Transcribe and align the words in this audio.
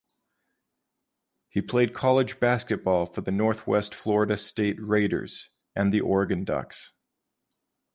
He 1.47 1.61
played 1.61 1.93
college 1.93 2.39
basketball 2.39 3.05
for 3.05 3.21
the 3.21 3.29
Northwest 3.29 3.93
Florida 3.93 4.35
State 4.35 4.77
Raiders 4.81 5.51
and 5.75 5.93
the 5.93 6.01
Oregon 6.01 6.43
Ducks. 6.43 6.93